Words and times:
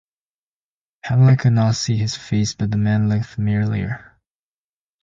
Pamela 1.03 1.37
could 1.37 1.53
not 1.53 1.75
see 1.75 1.95
his 1.95 2.15
face, 2.15 2.55
but 2.55 2.71
the 2.71 2.77
man 2.77 3.07
looked 3.07 3.27
familiar. 3.27 4.17